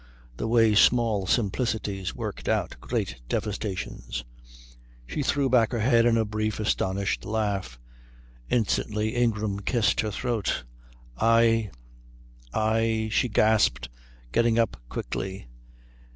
The 0.37 0.47
way 0.47 0.73
small 0.73 1.27
simplicities 1.27 2.15
worked 2.15 2.49
out 2.49 2.75
great 2.81 3.17
devastations. 3.29 4.23
She 5.05 5.21
threw 5.21 5.47
back 5.47 5.71
her 5.73 5.79
head 5.79 6.07
in 6.07 6.17
a 6.17 6.25
brief, 6.25 6.59
astonished 6.59 7.23
laugh. 7.23 7.79
Instantly 8.49 9.09
Ingram 9.13 9.59
kissed 9.59 9.99
her 10.01 10.09
throat. 10.09 10.63
"I 11.19 11.69
I" 12.51 13.09
she 13.11 13.29
gasped, 13.29 13.89
getting 14.31 14.57
up 14.57 14.75
quickly. 14.89 15.45